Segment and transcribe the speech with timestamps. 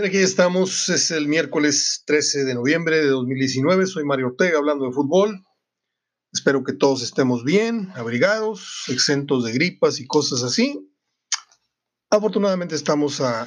[0.00, 4.86] Bien, aquí estamos, es el miércoles 13 de noviembre de 2019, soy Mario Ortega hablando
[4.86, 5.44] de fútbol.
[6.32, 10.90] Espero que todos estemos bien, abrigados, exentos de gripas y cosas así.
[12.08, 13.46] Afortunadamente estamos a,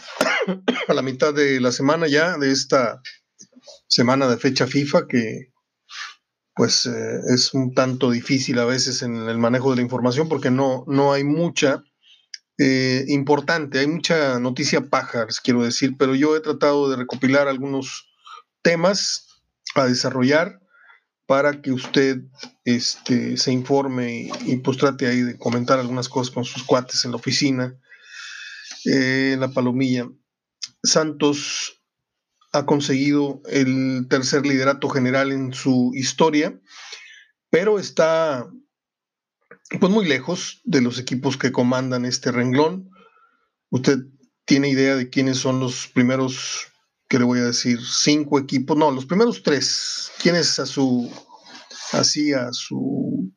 [0.90, 3.02] la mitad de la semana ya, de esta
[3.88, 5.54] semana de fecha FIFA que
[6.54, 10.52] pues eh, es un tanto difícil a veces en el manejo de la información porque
[10.52, 11.84] no, no hay mucha
[12.58, 18.14] eh, importante, hay mucha noticia paja, quiero decir, pero yo he tratado de recopilar algunos
[18.62, 19.42] temas
[19.76, 20.60] a desarrollar
[21.26, 22.22] para que usted
[22.66, 27.12] este, se informe y, pues trate ahí de comentar algunas cosas con sus cuates en
[27.12, 27.76] la oficina,
[28.86, 30.08] eh, en la palomilla.
[30.84, 31.82] Santos
[32.52, 36.60] ha conseguido el tercer liderato general en su historia,
[37.50, 38.48] pero está
[39.80, 42.90] pues muy lejos de los equipos que comandan este renglón.
[43.70, 44.00] Usted
[44.46, 46.68] tiene idea de quiénes son los primeros,
[47.08, 51.10] que le voy a decir, cinco equipos, no, los primeros tres, quiénes a su,
[51.92, 53.32] así a su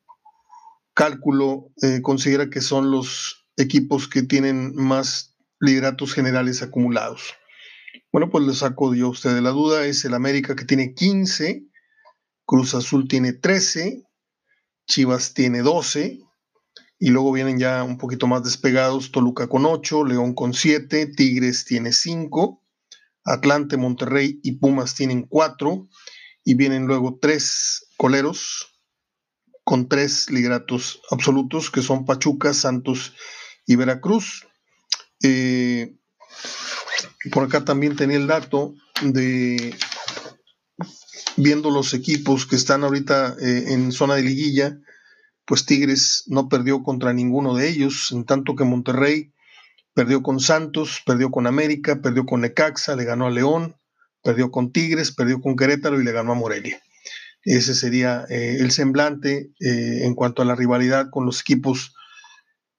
[0.93, 7.35] cálculo eh, considera que son los equipos que tienen más lideratos generales acumulados.
[8.11, 10.93] Bueno, pues le saco yo a usted de la duda, es el América que tiene
[10.93, 11.63] 15,
[12.45, 14.06] Cruz Azul tiene 13,
[14.87, 16.19] Chivas tiene 12,
[16.99, 21.65] y luego vienen ya un poquito más despegados, Toluca con 8, León con 7, Tigres
[21.65, 22.63] tiene 5,
[23.25, 25.87] Atlante, Monterrey y Pumas tienen 4,
[26.43, 28.73] y vienen luego tres coleros
[29.65, 33.13] con tres lideratos absolutos, que son Pachuca, Santos
[33.65, 34.47] y Veracruz.
[35.21, 35.97] Eh,
[37.33, 39.75] por acá también tenía el dato de
[41.37, 44.77] viendo los equipos que están ahorita eh, en zona de liguilla,
[45.45, 49.31] pues Tigres no perdió contra ninguno de ellos, en tanto que Monterrey
[49.93, 53.75] perdió con Santos, perdió con América, perdió con Necaxa, le ganó a León,
[54.21, 56.81] perdió con Tigres, perdió con Querétaro y le ganó a Morelia.
[57.43, 61.93] Ese sería eh, el semblante eh, en cuanto a la rivalidad con los equipos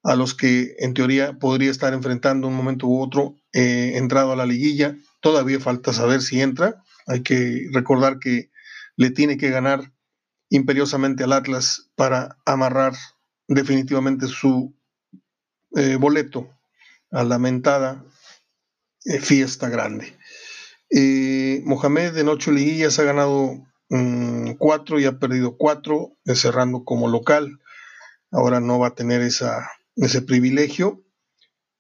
[0.03, 4.37] a los que en teoría podría estar enfrentando un momento u otro eh, entrado a
[4.37, 4.97] la liguilla.
[5.21, 6.85] Todavía falta saber si entra.
[7.09, 8.51] Hay que recordar que
[8.97, 9.93] le tiene que ganar
[10.51, 12.93] imperiosamente al Atlas para amarrar
[13.49, 14.75] definitivamente su
[15.75, 16.49] eh, boleto
[17.11, 18.05] a la mentada
[19.05, 20.17] eh, fiesta grande.
[20.91, 27.09] Eh, Mohamed en ocho liguillas ha ganado mm, cuatro y ha perdido cuatro, cerrando como
[27.09, 27.59] local.
[28.31, 31.03] Ahora no va a tener ese privilegio.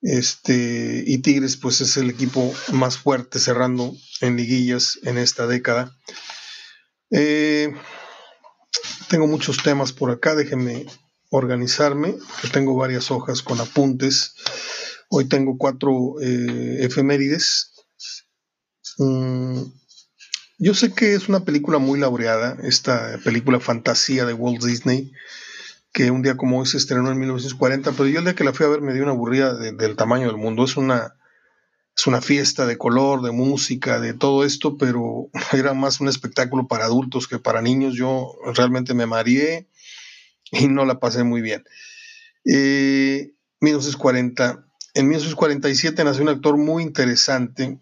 [0.01, 5.97] Este, y Tigres, pues es el equipo más fuerte cerrando en liguillas en esta década.
[7.11, 7.75] Eh,
[9.09, 10.87] tengo muchos temas por acá, déjenme
[11.31, 12.15] organizarme.
[12.53, 14.35] Tengo varias hojas con apuntes.
[15.11, 17.73] Hoy tengo cuatro eh, efemérides.
[18.99, 19.63] Mm,
[20.59, 25.13] yo sé que es una película muy laureada, esta película fantasía de Walt Disney,
[25.99, 28.53] que un día como hoy se estrenó en 1940, pero yo el día que la
[28.53, 30.63] fui a ver me dio una aburrida del tamaño del mundo.
[30.63, 31.17] Es una,
[31.97, 36.69] es una fiesta de color, de música, de todo esto, pero era más un espectáculo
[36.69, 37.97] para adultos que para niños.
[37.97, 39.67] Yo realmente me mareé
[40.53, 41.65] y no la pasé muy bien.
[42.45, 44.69] Eh, 1940.
[44.95, 47.81] En 1947 nació un actor muy interesante.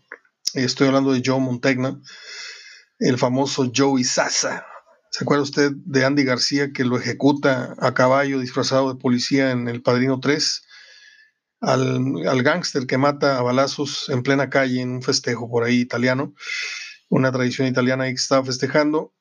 [0.54, 2.00] Estoy hablando de Joe Montegna,
[2.98, 4.64] el famoso Joey Sasa.
[5.16, 9.66] ¿Se acuerda usted de Andy García que lo ejecuta a caballo disfrazado de policía en
[9.66, 10.62] El Padrino 3?
[11.60, 15.80] al, al gángster que mata a balazos en plena calle en un festejo por ahí
[15.80, 16.34] italiano,
[17.08, 19.14] una tradición italiana ahí que estaba festejando,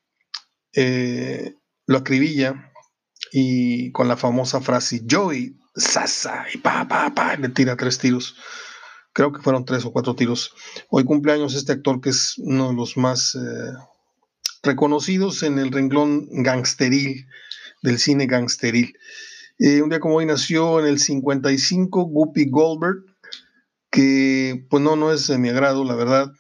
[0.74, 1.56] eh,
[1.88, 2.74] lo acribilla
[3.32, 8.36] y con la famosa frase Joey, Sasa, y pa, pa, pa, le tira tres tiros.
[9.14, 10.54] Creo que fueron tres o cuatro tiros.
[10.90, 13.74] Hoy cumpleaños este actor que es uno de los más eh,
[14.66, 17.28] reconocidos en el renglón gangsteril,
[17.82, 18.98] del cine gangsteril.
[19.60, 23.06] Eh, un día como hoy nació en el 55 Guppy Goldberg,
[23.90, 26.32] que pues no, no es de mi agrado, la verdad.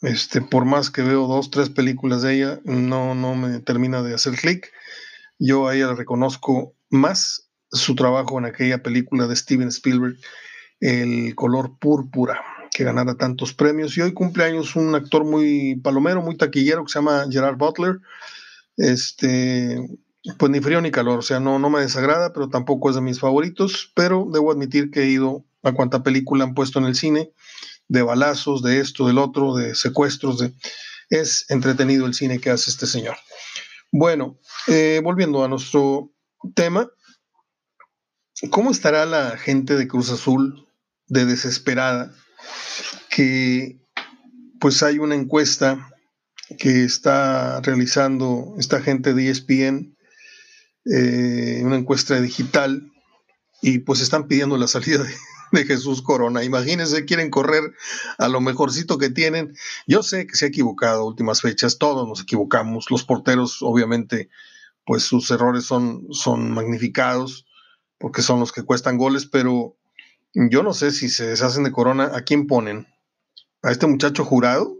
[0.00, 4.14] Este, por más que veo dos, tres películas de ella, no, no me termina de
[4.14, 4.70] hacer clic.
[5.38, 10.16] Yo a ella le reconozco más su trabajo en aquella película de Steven Spielberg,
[10.80, 12.40] El color púrpura,
[12.74, 13.96] que ganara tantos premios.
[13.96, 18.00] Y hoy cumpleaños un actor muy palomero, muy taquillero, que se llama Gerard Butler.
[18.76, 19.78] Este,
[20.38, 23.00] pues ni frío ni calor, o sea, no, no me desagrada, pero tampoco es de
[23.00, 26.96] mis favoritos, pero debo admitir que he ido a cuanta película han puesto en el
[26.96, 27.32] cine,
[27.86, 30.52] de balazos, de esto, del otro, de secuestros, de...
[31.10, 33.16] es entretenido el cine que hace este señor.
[33.92, 36.10] Bueno, eh, volviendo a nuestro
[36.56, 36.90] tema,
[38.50, 40.66] ¿cómo estará la gente de Cruz Azul
[41.06, 42.12] de desesperada
[43.10, 43.80] que
[44.60, 45.90] pues hay una encuesta
[46.58, 49.96] que está realizando esta gente de ESPN,
[50.86, 52.90] eh, una encuesta digital,
[53.62, 55.14] y pues están pidiendo la salida de,
[55.52, 56.44] de Jesús Corona.
[56.44, 57.72] Imagínense, quieren correr
[58.18, 59.54] a lo mejorcito que tienen.
[59.86, 62.90] Yo sé que se ha equivocado últimas fechas, todos nos equivocamos.
[62.90, 64.28] Los porteros, obviamente,
[64.84, 67.46] pues sus errores son, son magnificados
[67.98, 69.78] porque son los que cuestan goles, pero
[70.34, 72.86] yo no sé si se deshacen de Corona, ¿a quién ponen?
[73.62, 74.76] ¿A este muchacho jurado?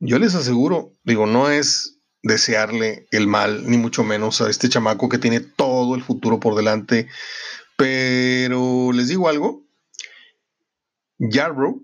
[0.00, 5.08] Yo les aseguro, digo, no es desearle el mal, ni mucho menos a este chamaco
[5.08, 7.08] que tiene todo el futuro por delante,
[7.76, 9.64] pero les digo algo,
[11.18, 11.80] Yarbrough,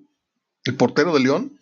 [0.65, 1.61] el portero de León,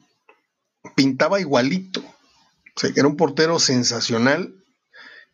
[0.96, 2.00] pintaba igualito.
[2.00, 4.54] O sea, era un portero sensacional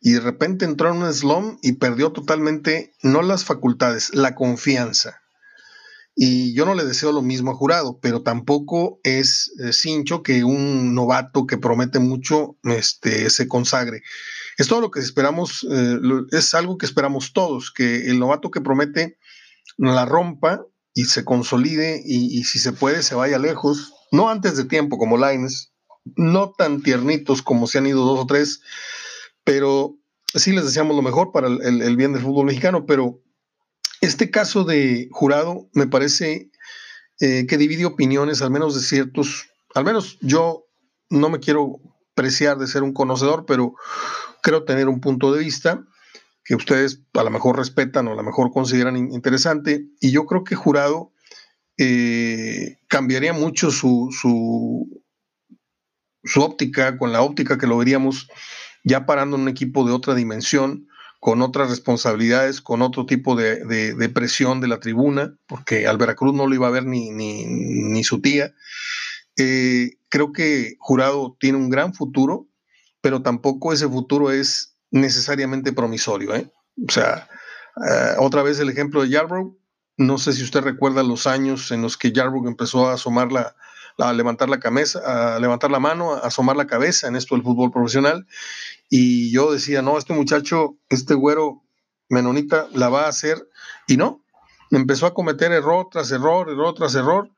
[0.00, 5.23] y de repente entró en un slum y perdió totalmente, no las facultades, la confianza.
[6.16, 10.94] Y yo no le deseo lo mismo a Jurado, pero tampoco es cincho que un
[10.94, 14.02] novato que promete mucho este, se consagre.
[14.56, 15.98] Es todo lo que esperamos, eh,
[16.30, 19.18] es algo que esperamos todos, que el novato que promete
[19.76, 20.64] la rompa
[20.94, 25.18] y se consolide y, si se puede se vaya lejos, no antes de tiempo como
[25.18, 25.72] Lines,
[26.16, 28.60] no tan tiernitos como se han ido dos o tres,
[29.42, 29.98] pero
[30.32, 33.20] sí les deseamos lo mejor para el bien del fútbol mexicano, pero
[34.04, 36.50] este caso de jurado me parece
[37.20, 40.66] eh, que divide opiniones, al menos de ciertos, al menos yo
[41.10, 41.80] no me quiero
[42.14, 43.74] preciar de ser un conocedor, pero
[44.42, 45.84] creo tener un punto de vista
[46.44, 49.86] que ustedes a lo mejor respetan o a lo mejor consideran interesante.
[50.00, 51.12] Y yo creo que jurado
[51.78, 55.02] eh, cambiaría mucho su, su,
[56.22, 58.28] su óptica con la óptica que lo veríamos
[58.84, 60.88] ya parando en un equipo de otra dimensión
[61.24, 66.46] con otras responsabilidades, con otro tipo de, presión de la tribuna, porque al Veracruz no
[66.46, 68.52] lo iba a ver ni, ni, su tía.
[69.38, 72.46] Eh, creo que Jurado tiene un gran futuro,
[73.00, 76.34] pero tampoco ese futuro es necesariamente promisorio.
[76.34, 76.52] ¿eh?
[76.86, 77.26] O sea,
[77.90, 79.56] eh, otra vez el ejemplo de Yarbrough.
[79.96, 83.56] No sé si usted recuerda los años en los que Yarbrough empezó a asomar la,
[83.98, 87.44] a levantar la cabeza, a levantar la mano, a asomar la cabeza en esto del
[87.44, 88.26] fútbol profesional.
[88.88, 91.62] Y yo decía, no, este muchacho, este güero
[92.08, 93.48] menonita la va a hacer.
[93.86, 94.24] Y no,
[94.70, 97.30] empezó a cometer error tras error, error tras error,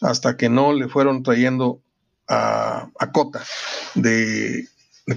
[0.00, 1.82] hasta que no le fueron trayendo
[2.28, 3.44] a, Cota
[3.94, 4.68] de,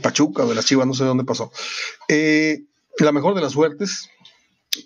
[0.02, 1.52] Pachuca, de las Chivas, no sé dónde pasó.
[2.08, 2.64] Eh,
[2.98, 4.10] la mejor de las suertes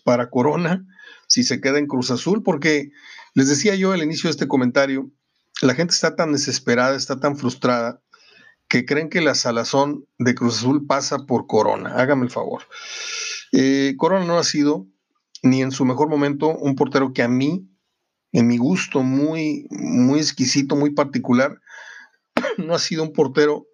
[0.04, 0.86] para Corona,
[1.28, 2.92] si se queda en Cruz Azul, porque
[3.34, 5.10] les decía yo al inicio de este comentario,
[5.62, 8.02] la gente está tan desesperada, está tan frustrada,
[8.68, 11.96] que creen que la salazón de Cruz Azul pasa por Corona.
[11.96, 12.64] Hágame el favor.
[13.54, 14.88] Eh, Corona no ha sido,
[15.42, 17.70] ni en su mejor momento, un portero que a mí,
[18.34, 21.62] en mi gusto muy, muy exquisito, muy particular,
[22.58, 23.68] no ha sido un portero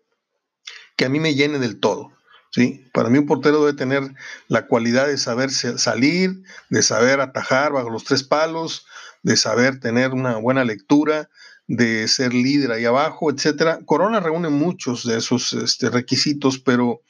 [0.95, 2.11] que a mí me llene del todo.
[2.51, 2.85] ¿sí?
[2.93, 4.03] Para mí un portero debe tener
[4.47, 8.85] la cualidad de saber salir, de saber atajar bajo los tres palos,
[9.23, 11.29] de saber tener una buena lectura,
[11.67, 13.79] de ser líder ahí abajo, etcétera.
[13.85, 17.01] Corona reúne muchos de esos este, requisitos, pero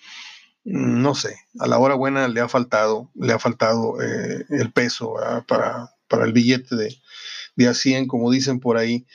[0.66, 4.72] mm, no sé, a la hora buena le ha faltado, le ha faltado eh, el
[4.72, 5.14] peso
[5.48, 6.96] para, para, el billete de,
[7.56, 9.06] de a 100, como dicen por ahí.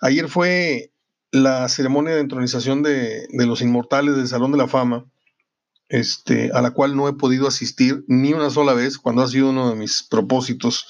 [0.00, 0.92] Ayer fue
[1.30, 5.04] la ceremonia de entronización de, de, los inmortales del Salón de la Fama,
[5.90, 9.50] este, a la cual no he podido asistir ni una sola vez, cuando ha sido
[9.50, 10.86] uno de mis propósitos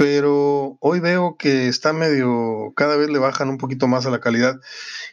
[0.00, 4.18] pero hoy veo que está medio, cada vez le bajan un poquito más a la
[4.18, 4.58] calidad.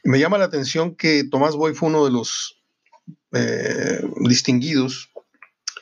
[0.05, 2.61] me llama la atención que Tomás Boy fue uno de los
[3.33, 5.09] eh, distinguidos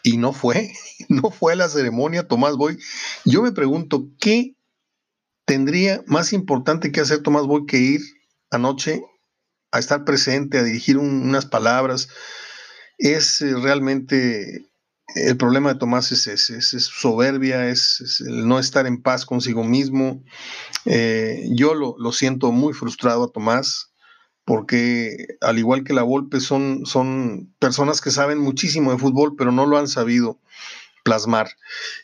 [0.01, 0.73] y no fue,
[1.09, 2.79] no fue a la ceremonia Tomás Boy.
[3.25, 4.55] Yo me pregunto, ¿qué
[5.45, 8.01] tendría más importante que hacer Tomás Boy que ir
[8.49, 9.03] anoche
[9.69, 12.09] a estar presente, a dirigir unas palabras?
[12.97, 14.65] Es eh, realmente
[15.13, 19.63] el problema de Tomás es ese, es, soberbia, es, el no estar en paz consigo
[19.63, 20.23] mismo.
[20.85, 23.91] Eh, yo lo, siento muy frustrado a Tomás,
[24.45, 29.51] porque al igual que la Volpe son, son personas que saben muchísimo de fútbol, pero
[29.51, 30.39] no lo han sabido
[31.03, 31.49] plasmar.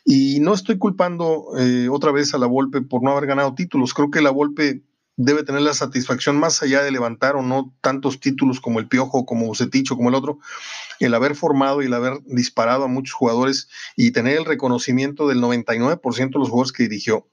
[0.06, 3.94] Y no estoy culpando eh, otra vez a la Volpe por no haber ganado títulos.
[3.96, 4.84] Creo que la Volpe
[5.18, 9.26] debe tener la satisfacción más allá de levantar o no tantos títulos como el Piojo,
[9.26, 10.40] como Bucetich como el otro,
[11.00, 15.42] el haber formado y el haber disparado a muchos jugadores y tener el reconocimiento del
[15.42, 17.28] 99% de los jugadores que dirigió.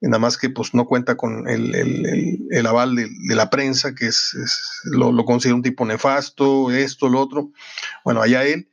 [0.00, 4.36] Nada más que pues no cuenta con el, aval de, la prensa, que es,
[4.84, 7.50] lo, lo, considera un tipo nefasto, esto, lo otro.
[8.04, 8.68] Bueno, allá él.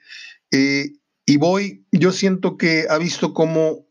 [0.51, 0.91] Eh,
[1.25, 3.87] y voy, yo siento que ha visto como,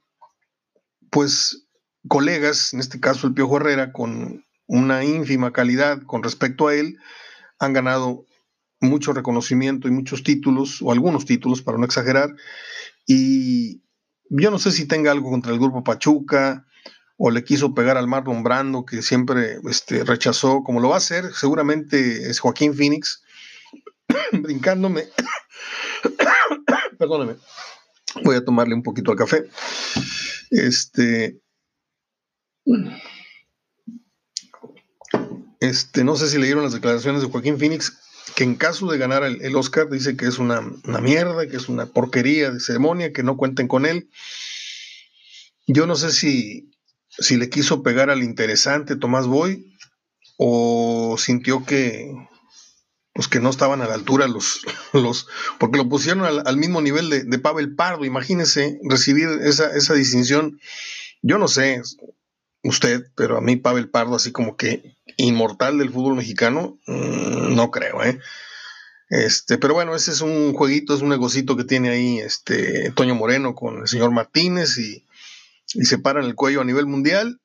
[1.10, 1.61] pues,
[2.08, 6.98] colegas, en este caso el Piojo Herrera, con una ínfima calidad con respecto a él,
[7.58, 8.26] han ganado
[8.80, 12.30] mucho reconocimiento y muchos títulos, o algunos títulos para no exagerar,
[13.06, 13.82] y
[14.28, 16.66] yo no sé si tenga algo contra el grupo Pachuca,
[17.16, 20.98] o le quiso pegar al Marlon Brando, que siempre este, rechazó, como lo va a
[20.98, 23.22] hacer, seguramente es Joaquín Phoenix,
[24.32, 25.08] brincándome,
[26.98, 27.36] perdóneme,
[28.24, 29.44] voy a tomarle un poquito al café.
[30.50, 31.41] Este,
[35.60, 37.98] este, no sé si leyeron las declaraciones de Joaquín Phoenix,
[38.34, 41.68] que en caso de ganar el, Oscar dice que es una, una, mierda, que es
[41.68, 44.10] una porquería de ceremonia, que no cuenten con él.
[45.66, 46.72] Yo no sé si,
[47.08, 49.72] si le quiso pegar al interesante Tomás Boy
[50.36, 52.12] o sintió que,
[53.12, 55.28] pues que no estaban a la altura los, los
[55.58, 58.04] porque lo pusieron al, mismo nivel de, de, Pavel Pardo.
[58.04, 60.58] Imagínense recibir esa, esa distinción.
[61.22, 61.82] Yo no sé
[62.62, 67.70] usted, pero a mí Pavel Pardo, así como que inmortal del fútbol mexicano, mm, no
[67.70, 68.18] creo, ¿eh?
[69.08, 73.14] Este, pero bueno, ese es un jueguito, es un negocito que tiene ahí este Toño
[73.14, 75.06] Moreno con el señor Martínez y,
[75.74, 77.38] y se paran el cuello a nivel mundial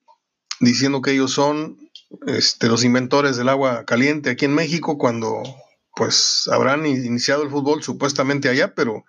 [0.62, 1.77] diciendo que ellos son
[2.25, 5.43] este, los inventores del agua caliente aquí en México cuando
[5.93, 9.03] pues habrán iniciado el fútbol supuestamente allá, pero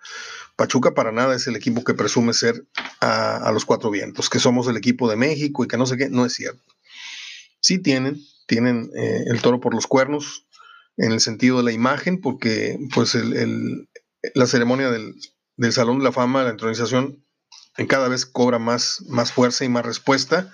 [0.59, 2.67] Pachuca para nada es el equipo que presume ser
[3.01, 6.09] a, los cuatro vientos, que somos el equipo de México y que no sé qué,
[6.09, 6.61] no es cierto.
[7.61, 10.45] Sí tienen, tienen eh, el toro por los cuernos
[10.97, 13.17] en el sentido de la imagen, porque pues
[14.35, 15.15] la ceremonia del,
[15.55, 17.25] del, Salón de la Fama, la entronización,
[17.77, 20.53] en cada vez cobra más, más fuerza y más respuesta.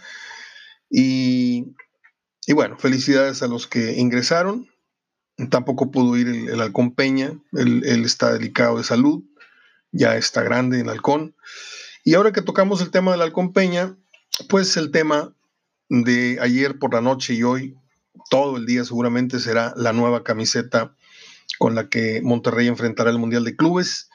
[0.89, 1.75] Y
[2.47, 4.67] y bueno, felicidades a los que ingresaron.
[5.49, 9.21] Tampoco pudo ir el, halcón Peña, él, está delicado de salud,
[9.95, 11.35] ya está grande el halcón.
[12.03, 13.97] Y ahora que tocamos el tema del halcón Peña,
[14.49, 15.33] pues el tema
[15.89, 17.75] de ayer por la noche y hoy,
[18.29, 20.95] todo el día seguramente será la nueva camiseta
[21.57, 24.09] con la que Monterrey enfrentará el Mundial de Clubes.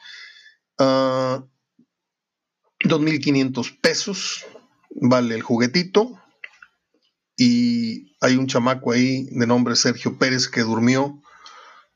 [0.77, 4.45] 2.500 ah, pesos
[4.89, 6.19] vale el juguetito
[7.37, 11.20] y hay un chamaco ahí de nombre Sergio Pérez que durmió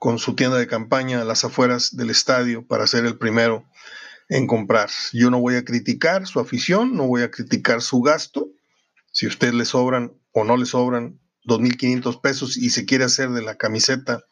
[0.05, 3.67] con su tienda de campaña a las afueras del estadio para ser el primero
[4.29, 4.91] en comprar.
[5.13, 8.51] Yo no voy a criticar su afición, no voy a criticar su gasto.
[9.12, 13.31] Si a usted le sobran o no le sobran 2.500 pesos y se quiere hacer
[13.31, 14.24] de la camiseta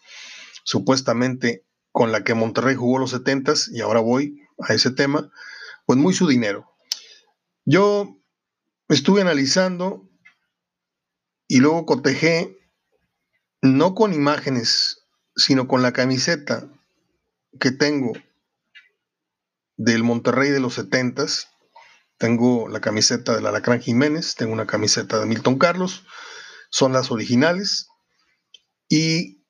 [0.63, 5.31] supuestamente con la que Monterrey jugó los 70 y ahora voy a ese tema,
[5.87, 6.69] pues muy su dinero.
[7.65, 8.21] Yo
[8.89, 10.07] estuve analizando
[11.47, 12.59] y luego cotejé,
[13.63, 14.99] no con imágenes,
[15.35, 16.67] sino con la camiseta
[17.59, 18.13] que tengo
[19.77, 21.25] del Monterrey de los 70
[22.17, 26.05] Tengo la camiseta del Alacrán Jiménez, tengo una camiseta de Milton Carlos,
[26.69, 27.87] son las originales.
[28.87, 29.43] Y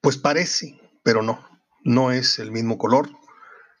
[0.00, 1.44] pues parece, pero no,
[1.82, 3.10] no es el mismo color.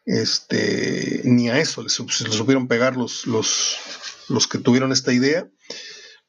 [0.06, 3.76] Este, ni a eso les, supieron pegar los, los,
[4.28, 5.48] los que tuvieron esta idea.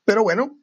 [0.06, 0.61] Pero bueno,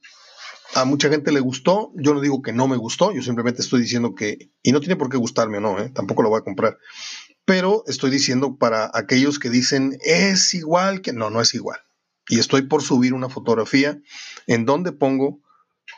[0.75, 3.81] a mucha gente le gustó, yo no digo que no me gustó, yo simplemente estoy
[3.81, 5.91] diciendo que, y no tiene por qué gustarme o no, ¿eh?
[5.95, 6.79] tampoco lo voy a comprar,
[7.45, 11.81] pero estoy diciendo para aquellos que dicen es igual que no, no es igual.
[12.29, 13.99] Y estoy por subir una fotografía
[14.47, 15.41] en donde pongo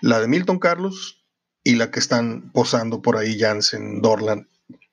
[0.00, 1.24] la de Milton Carlos
[1.64, 4.46] y la que están posando por ahí Jansen, Dorland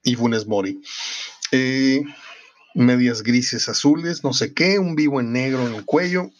[0.03, 0.81] y Funes Mori.
[1.51, 2.01] Eh,
[2.73, 6.31] medias grises azules, no sé qué, un vivo en negro en el cuello.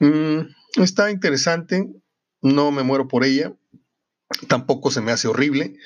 [0.00, 0.40] Mm,
[0.82, 1.86] está interesante,
[2.44, 3.54] no me muero por ella,
[4.48, 5.76] tampoco se me hace horrible,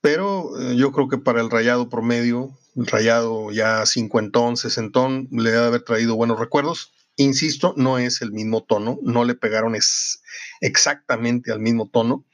[0.00, 5.50] pero eh, yo creo que para el rayado promedio, el rayado ya cincuentón, sesentón, le
[5.50, 6.92] debe haber traído buenos recuerdos.
[7.16, 10.22] Insisto, no es el mismo tono, no le pegaron es
[10.60, 12.24] exactamente al mismo tono,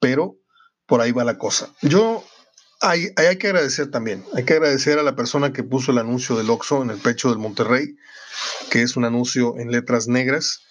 [0.00, 0.36] pero
[0.86, 1.74] por ahí va la cosa.
[1.82, 2.24] Yo
[2.80, 6.36] hay, hay, que agradecer también, hay que agradecer a la persona que puso el anuncio
[6.36, 7.96] del Oxxo en el pecho del Monterrey,
[8.70, 10.62] que es un anuncio en letras negras,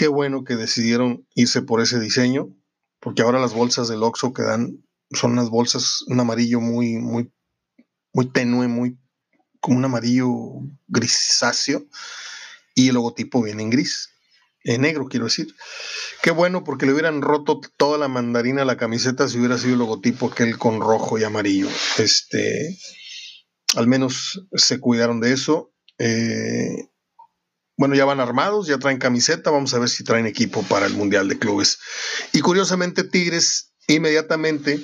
[0.00, 2.56] Qué bueno que decidieron irse por ese diseño,
[3.00, 7.30] porque ahora las bolsas del Oxxo que dan son unas bolsas, un amarillo muy, muy,
[8.14, 8.96] muy tenue, muy
[9.60, 10.26] como un amarillo
[10.88, 11.86] grisáceo,
[12.74, 14.08] y el logotipo viene en gris,
[14.64, 15.54] en negro quiero decir.
[16.22, 19.74] Qué bueno porque le hubieran roto toda la mandarina a la camiseta si hubiera sido
[19.74, 21.68] el logotipo aquel con rojo y amarillo.
[21.98, 22.74] Este,
[23.76, 25.74] al menos se cuidaron de eso.
[25.98, 26.89] Eh,
[27.80, 30.92] bueno, ya van armados, ya traen camiseta, vamos a ver si traen equipo para el
[30.92, 31.78] Mundial de Clubes.
[32.30, 34.80] Y curiosamente Tigres inmediatamente,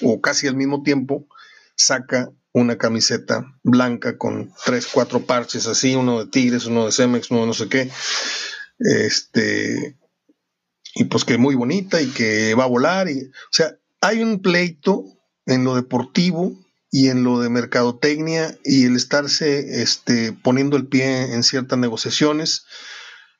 [0.00, 1.28] o casi al mismo tiempo,
[1.76, 7.30] saca una camiseta blanca con tres, cuatro parches así, uno de Tigres, uno de Cemex,
[7.30, 7.90] uno de no sé qué.
[8.78, 9.98] Este,
[10.94, 13.10] y pues que muy bonita y que va a volar.
[13.10, 15.04] Y, o sea, hay un pleito
[15.44, 16.58] en lo deportivo
[16.90, 22.66] y en lo de mercadotecnia y el estarse este, poniendo el pie en ciertas negociaciones,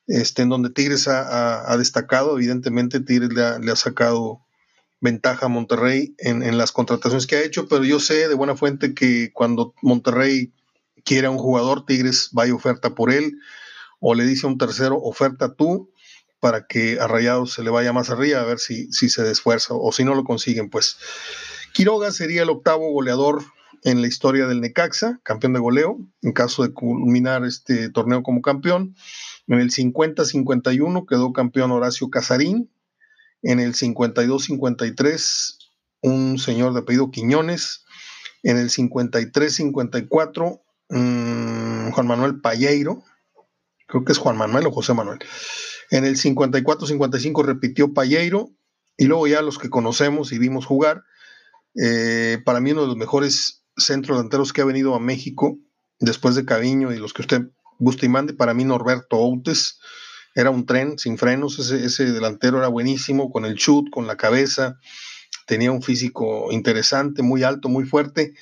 [0.07, 4.41] este, en donde Tigres ha, destacado, evidentemente Tigres le ha, sacado
[5.01, 8.57] ventaja a Monterrey en, en, las contrataciones que ha hecho, pero yo sé de buena
[8.57, 10.53] fuente que cuando Monterrey
[11.05, 13.39] quiere a un jugador, Tigres va y oferta por él,
[14.01, 15.91] o le dice a un tercero, oferta tú,
[16.41, 19.75] para que a Rayados se le vaya más arriba, a ver si, si se desfuerza,
[19.75, 20.99] o si no lo consiguen, pues.
[21.79, 23.45] Quiroga sería el octavo goleador
[23.85, 28.43] en la historia del Necaxa, campeón de goleo, en caso de culminar este torneo como
[28.43, 28.97] campeón.
[29.47, 32.69] En el 50-51 quedó campeón Horacio Casarín.
[33.43, 35.57] En el 52-53
[36.03, 37.85] un señor de apellido Quiñones.
[38.43, 43.05] En el 53-54 mm, Juan Manuel Palleiro.
[43.87, 45.21] Creo que es Juan Manuel o José Manuel.
[45.93, 48.51] En el 54-55 repitió Palleiro.
[48.97, 51.05] Y luego ya los que conocemos y vimos jugar,
[51.81, 55.57] eh, para mí uno de los mejores centro delanteros que ha venido a México
[56.01, 57.43] después de Caviño y los que usted
[57.79, 59.79] guste y mande, para mí Norberto Outes
[60.35, 64.79] era un tren sin frenos, ese, delantero era buenísimo, con el chut, con la cabeza,
[65.47, 68.35] tenía un físico interesante, muy alto, muy fuerte,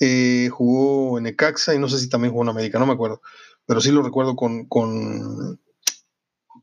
[0.00, 3.22] eh, jugó en Ecaxa y no sé si también jugó en América, no me acuerdo,
[3.66, 5.60] pero sí lo recuerdo con, con,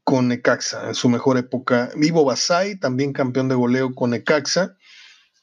[0.04, 1.90] con en su mejor época.
[1.96, 4.77] Vivo Basay, también campeón de goleo con Necaxa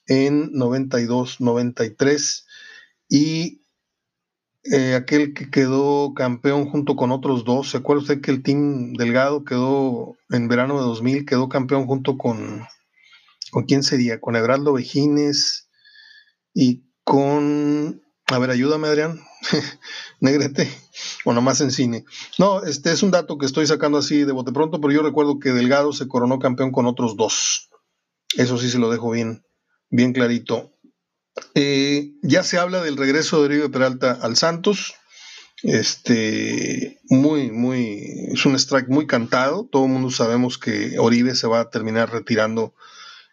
[0.07, 2.45] en 92-93
[3.09, 3.65] y
[4.65, 8.95] eh, aquel que quedó campeón junto con otros dos, ¿se acuerda usted que el Team
[8.95, 12.67] Delgado quedó en verano de 2000, quedó campeón junto con,
[13.51, 14.21] ¿con quién sería?
[14.21, 15.69] Con Ebraldo Vejines
[16.55, 19.21] y con, a ver, ayúdame Adrián,
[20.21, 20.71] Negrete,
[21.27, 22.07] o nomás en cine.
[22.39, 25.39] No, este es un dato que estoy sacando así de bote pronto, pero yo recuerdo
[25.39, 27.69] que Delgado se coronó campeón con otros dos.
[28.35, 29.45] Eso sí se lo dejo bien,
[29.95, 30.73] bien clarito.
[31.55, 34.95] Eh, ya se habla del regreso de Oribe Peralta al Santos.
[35.63, 38.03] Este, muy, muy,
[38.33, 39.69] es un strike muy cantado.
[39.71, 42.75] Todo el mundo sabemos que Oribe se va a terminar retirando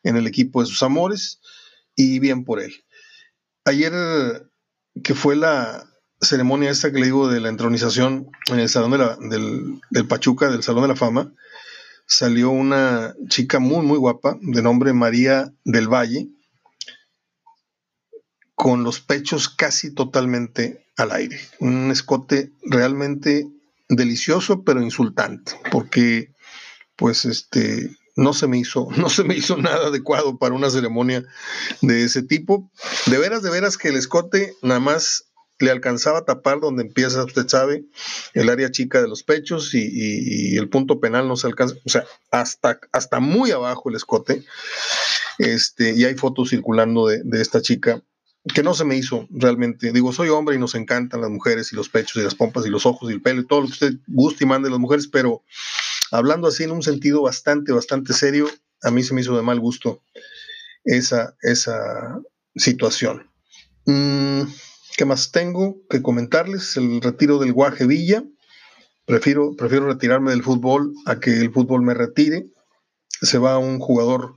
[0.04, 1.42] en el equipo de sus amores
[1.96, 2.86] y bien por él.
[3.66, 3.94] Ayer,
[5.04, 5.84] que fue la
[6.22, 10.08] ceremonia esta que le digo de la entronización en el Salón de la, del, del
[10.08, 11.34] Pachuca, del Salón de la Fama,
[12.06, 16.30] salió una chica muy, muy guapa de nombre María del Valle
[18.62, 21.40] con los pechos casi totalmente al aire.
[21.58, 23.48] Un escote realmente
[23.90, 26.32] delicioso, pero insultante, porque
[26.96, 31.26] pues este no se me hizo, no se me hizo nada adecuado para una ceremonia
[31.82, 32.70] de ese tipo.
[33.08, 35.26] De veras, de veras que el escote nada más
[35.58, 37.86] le alcanzaba a tapar donde empieza, usted sabe,
[38.36, 42.06] el área chica de los pechos y, el punto penal no se alcanza, o sea,
[42.30, 44.46] hasta, muy abajo el escote.
[45.40, 48.04] Este, y hay fotos circulando de esta chica
[48.44, 49.92] que no se me hizo realmente.
[49.92, 52.70] Digo, soy hombre y nos encantan las mujeres y los pechos y las pompas y
[52.70, 54.80] los ojos y el pelo y todo lo que usted guste y mande de las
[54.80, 55.44] mujeres, pero
[56.12, 58.48] hablando así en un sentido bastante, bastante serio,
[58.84, 60.02] a mí se me hizo de mal gusto
[60.84, 62.20] esa, esa
[62.56, 63.30] situación.
[63.86, 64.42] Mm,
[64.98, 66.78] ¿Qué más tengo que comentarles?
[66.78, 68.24] El retiro del Guaje Villa.
[69.06, 72.48] Prefiero, prefiero retirarme del fútbol a que el fútbol me retire.
[73.22, 74.36] Se va un jugador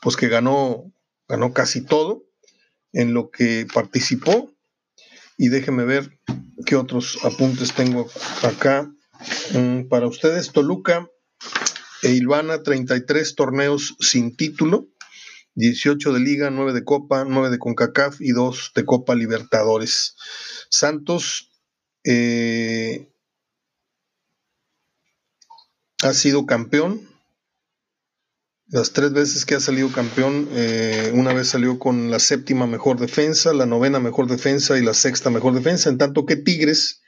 [0.00, 0.92] pues que ganó,
[1.28, 2.24] ganó casi todo
[2.92, 4.52] en lo que participó.
[5.36, 6.18] Y déjenme ver
[6.66, 8.08] qué otros apuntes tengo
[8.42, 8.90] acá
[9.54, 10.52] mm, para ustedes.
[10.52, 11.08] Toluca
[12.02, 14.88] e Ilvana, 33 torneos sin título,
[15.54, 20.16] 18 de liga, 9 de copa, 9 de CONCACAF y 2 de Copa Libertadores.
[20.70, 21.50] Santos
[22.04, 23.08] eh,
[26.02, 27.11] ha sido campeón
[28.72, 32.98] las tres veces que ha salido campeón, eh, una vez salió con la séptima mejor
[32.98, 37.02] defensa, la novena mejor defensa y la sexta mejor defensa, en tanto que Tigres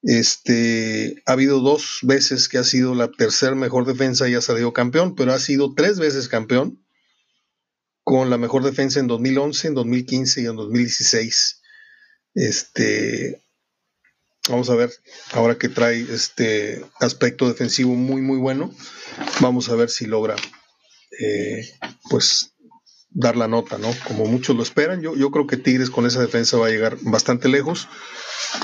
[0.00, 4.72] este, ha habido dos veces que ha sido la tercera mejor defensa y ha salido
[4.72, 6.82] campeón, pero ha sido tres veces campeón
[8.02, 11.60] con la mejor defensa en 2011, en 2015 y en 2016.
[12.34, 13.42] Este,
[14.48, 14.90] vamos a ver,
[15.32, 18.74] ahora que trae este aspecto defensivo muy, muy bueno,
[19.42, 20.34] vamos a ver si logra
[21.20, 21.68] eh,
[22.10, 22.54] pues
[23.10, 23.88] dar la nota, ¿no?
[24.06, 26.96] Como muchos lo esperan, yo, yo creo que Tigres con esa defensa va a llegar
[27.02, 27.88] bastante lejos,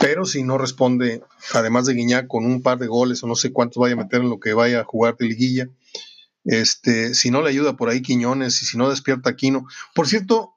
[0.00, 3.52] pero si no responde, además de Guiñac, con un par de goles o no sé
[3.52, 5.68] cuántos vaya a meter en lo que vaya a jugar de liguilla,
[6.44, 9.66] este, si no le ayuda por ahí Quiñones y si no despierta Aquino.
[9.94, 10.54] Por cierto,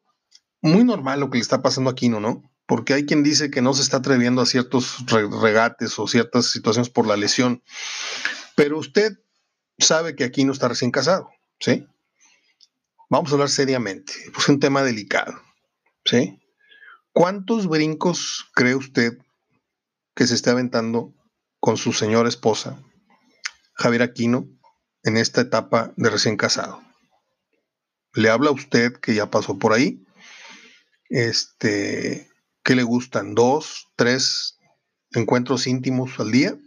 [0.62, 2.50] muy normal lo que le está pasando a Aquino, ¿no?
[2.66, 6.90] Porque hay quien dice que no se está atreviendo a ciertos regates o ciertas situaciones
[6.90, 7.62] por la lesión.
[8.56, 9.18] Pero usted
[9.78, 11.30] sabe que aquí no está recién casado,
[11.62, 11.88] ¿sí?
[13.10, 15.39] Vamos a hablar seriamente, es un tema delicado,
[16.04, 16.39] ¿sí?
[17.13, 19.17] ¿Cuántos brincos cree usted
[20.15, 21.13] que se esté aventando
[21.60, 22.82] con su señora esposa,
[23.74, 24.47] Javier Aquino,
[25.04, 26.82] en esta etapa de recién casado?
[28.13, 30.06] Le habla a usted que ya pasó por ahí,
[31.10, 32.30] este,
[32.63, 34.58] que le gustan dos, tres
[35.12, 36.58] encuentros íntimos al día,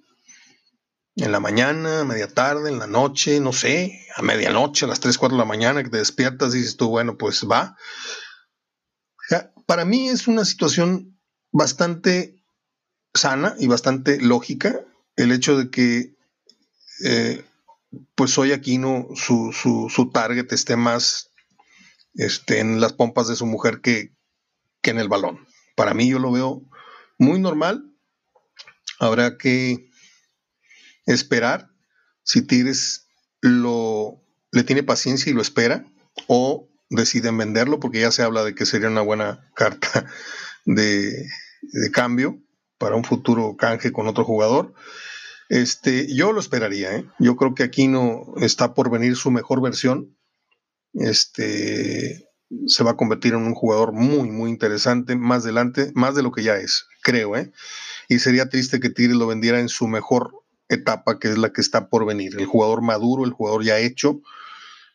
[1.17, 5.01] en la mañana, a media tarde, en la noche, no sé, a medianoche, a las
[5.01, 7.77] 3, 4 de la mañana, que te despiertas y dices tú, bueno, pues va.
[9.67, 11.19] Para mí es una situación
[11.51, 12.43] bastante
[13.15, 14.85] sana y bastante lógica
[15.17, 16.17] el hecho de que,
[17.05, 17.45] eh,
[18.15, 21.31] pues hoy Aquino, su, su, su target esté más
[22.15, 24.13] este, en las pompas de su mujer que,
[24.83, 25.47] que en el balón.
[25.77, 26.63] Para mí yo lo veo
[27.19, 27.91] muy normal.
[28.99, 29.89] Habrá que
[31.07, 31.71] esperar
[32.23, 33.07] si Tigres
[33.41, 35.85] lo, le tiene paciencia y lo espera
[36.27, 40.07] o deciden venderlo porque ya se habla de que sería una buena carta
[40.65, 41.27] de,
[41.93, 42.41] cambio
[42.79, 44.75] para un futuro canje con otro jugador.
[45.49, 47.07] Este, yo lo esperaría, ¿eh?
[47.19, 50.17] yo creo que aquí no está por venir su mejor versión.
[50.95, 52.29] Este,
[52.67, 56.33] se va a convertir en un jugador muy, muy interesante más adelante, más de lo
[56.33, 57.53] que ya es, creo, ¿eh?
[58.09, 61.61] Y sería triste que Tigres lo vendiera en su mejor etapa que es la que
[61.61, 62.37] está por venir.
[62.39, 64.21] El jugador maduro, el jugador ya hecho.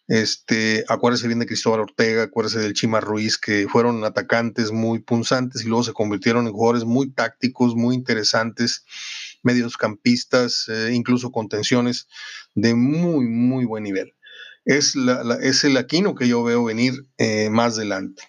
[0.07, 5.63] Este, acuérdese bien de Cristóbal Ortega, acuérdese del Chima Ruiz, que fueron atacantes muy punzantes
[5.63, 8.85] y luego se convirtieron en jugadores muy tácticos, muy interesantes,
[9.43, 12.07] mediocampistas, eh, incluso contenciones
[12.55, 14.15] de muy, muy buen nivel.
[14.65, 18.23] Es, la, es el Aquino que yo veo venir eh, más adelante.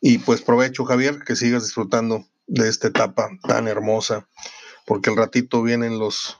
[0.00, 4.28] Y pues provecho, Javier, que sigas disfrutando de esta etapa tan hermosa,
[4.84, 6.38] porque el ratito vienen los,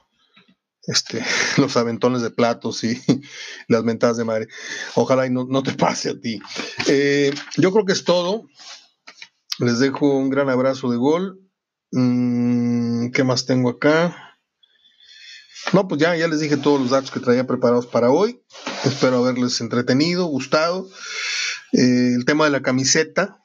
[0.87, 1.23] este,
[1.57, 3.01] los aventones de platos y
[3.67, 4.47] las mentadas de madre.
[4.95, 6.39] Ojalá y no, te pase a ti.
[6.87, 8.47] Eh, yo creo que es todo.
[9.59, 11.39] Les dejo un gran abrazo de gol.
[11.91, 14.37] Mm, ¿Qué más tengo acá?
[15.73, 18.43] No, pues ya, ya les dije todos los datos que traía preparados para hoy.
[18.83, 20.87] Espero haberles entretenido, gustado.
[21.71, 23.41] Eh, el tema de la camiseta.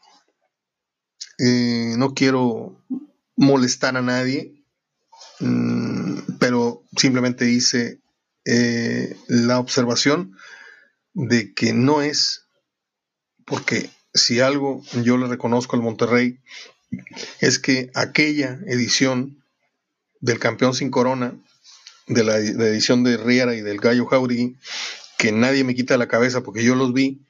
[1.38, 2.84] Eh, no quiero
[3.36, 4.62] molestar a nadie.
[5.40, 5.79] Mm,
[6.96, 8.00] simplemente hice
[8.44, 10.36] eh, la observación
[11.12, 12.46] de que no es,
[13.44, 16.40] porque si algo yo le reconozco al Monterrey,
[17.40, 19.44] es que aquella edición
[20.20, 21.34] del campeón sin corona,
[22.06, 24.56] de la, edición de Riera y del Gallo Jauregui,
[25.16, 27.20] que nadie me quita la cabeza porque yo los vi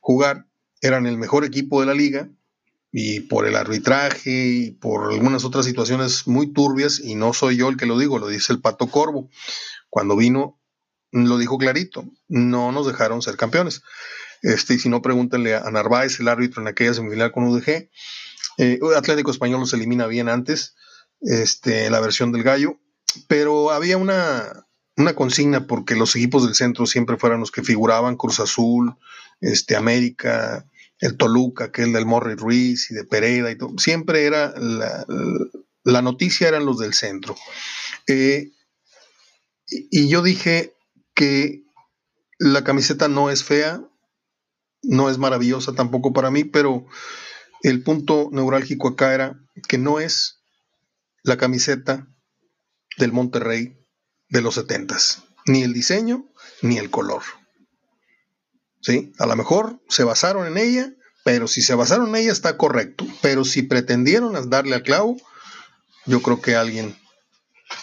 [0.00, 0.46] jugar,
[0.82, 2.28] eran el mejor equipo de la liga,
[2.98, 7.68] y por el arbitraje y por algunas otras situaciones muy turbias, y no soy yo
[7.68, 9.28] el que lo digo, lo dice el Pato Corvo.
[9.90, 10.58] Cuando vino,
[11.12, 13.82] lo dijo clarito, no nos dejaron ser campeones.
[14.40, 17.90] Este, y si no, pregúntenle a Narváez, el árbitro en aquella semifinal con UDG.
[18.56, 20.74] Eh, Atlético Español los elimina bien antes,
[21.20, 22.80] este, la versión del gallo,
[23.28, 28.16] pero había una, una consigna porque los equipos del centro siempre fueran los que figuraban,
[28.16, 28.96] Cruz Azul,
[29.42, 30.64] este, América,
[30.98, 34.54] el Toluca, que es el del Morri Ruiz y de Pereira y todo, siempre era
[34.58, 37.36] la, noticia eran los del centro.
[38.06, 38.50] Eh,
[39.68, 40.74] y, yo dije
[41.14, 41.64] que
[42.38, 43.82] la camiseta no es fea,
[44.82, 46.86] no es maravillosa tampoco para mí, pero
[47.62, 50.40] el punto neurálgico acá era que no es
[51.22, 52.06] la camiseta
[52.98, 53.76] del Monterrey
[54.28, 56.30] de los setentas, ni el diseño
[56.62, 57.22] ni el color.
[58.86, 59.12] ¿Sí?
[59.18, 60.92] A lo mejor se basaron en ella,
[61.24, 63.04] pero si se basaron en ella está correcto.
[63.20, 65.16] Pero si pretendieron darle al clavo,
[66.04, 66.96] yo creo que alguien,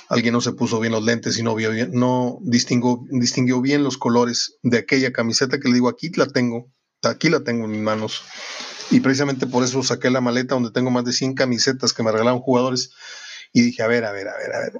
[0.07, 3.83] alguien no se puso bien los lentes y no vio bien, no distinguió, distinguió bien
[3.83, 7.71] los colores de aquella camiseta que le digo, aquí la tengo, aquí la tengo en
[7.71, 8.21] mis manos.
[8.89, 12.13] Y precisamente por eso saqué la maleta donde tengo más de 100 camisetas que me
[12.13, 12.91] regalaron jugadores
[13.51, 14.73] y dije, a ver, a ver, a ver, a ver.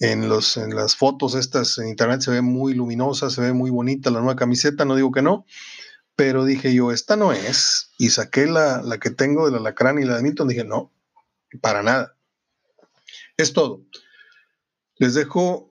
[0.00, 3.70] En, los, en las fotos estas en internet se ve muy luminosa, se ve muy
[3.70, 5.44] bonita la nueva camiseta, no digo que no,
[6.16, 9.98] pero dije yo, esta no es, y saqué la, la que tengo de la Lacrán
[9.98, 10.90] y la de Milton, dije, no,
[11.60, 12.16] para nada.
[13.36, 13.82] Es todo.
[14.96, 15.70] Les dejo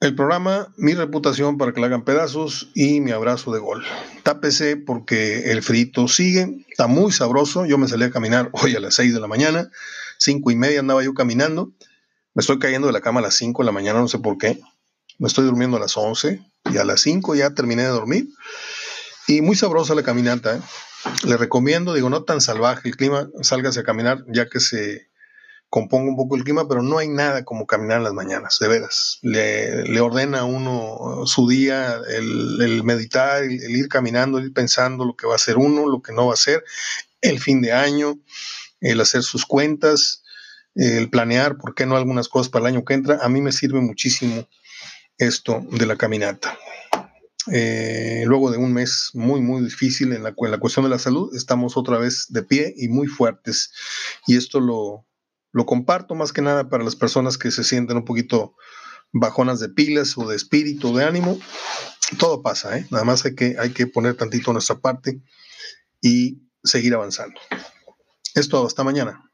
[0.00, 3.84] el programa, mi reputación para que la hagan pedazos y mi abrazo de gol.
[4.24, 7.66] Tápese porque el frito sigue, está muy sabroso.
[7.66, 9.70] Yo me salí a caminar hoy a las 6 de la mañana,
[10.18, 11.72] cinco y media andaba yo caminando
[12.34, 14.38] me estoy cayendo de la cama a las 5 de la mañana, no sé por
[14.38, 14.60] qué.
[15.18, 16.40] Me estoy durmiendo a las 11
[16.72, 18.28] y a las 5 ya terminé de dormir.
[19.26, 20.56] Y muy sabrosa la caminata.
[20.56, 20.60] ¿eh?
[21.24, 25.12] Le recomiendo, digo, no tan salvaje el clima, sálgase a caminar ya que se
[25.68, 28.68] componga un poco el clima, pero no hay nada como caminar en las mañanas, de
[28.68, 29.18] veras.
[29.22, 35.16] Le, ordena a uno su día, el, meditar, el, ir caminando, el ir pensando lo
[35.16, 36.62] que va a hacer uno, lo que no va a hacer,
[37.22, 38.18] el fin de año,
[38.80, 40.21] el hacer sus cuentas,
[40.74, 43.18] el planear, ¿por qué no algunas cosas para el año que entra?
[43.22, 44.48] A mí me sirve muchísimo
[45.18, 46.58] esto de la caminata.
[47.50, 51.76] Eh, luego de un mes muy, muy difícil en la, cuestión de la salud, estamos
[51.76, 53.72] otra vez de pie y muy fuertes.
[54.26, 55.06] Y esto lo,
[55.52, 58.54] lo comparto más que nada para las personas que se sienten un poquito
[59.12, 61.38] bajonas de pilas o de espíritu, de ánimo.
[62.18, 62.86] Todo pasa, ¿eh?
[62.90, 65.20] Nada más hay que, hay que poner tantito nuestra parte
[66.00, 67.40] y seguir avanzando.
[68.34, 69.31] Es todo, hasta mañana.